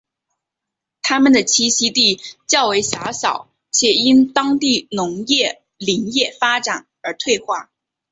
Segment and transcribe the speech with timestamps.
[1.03, 7.69] 它们的栖息地较为狭小且因当地农业林业发展而退化。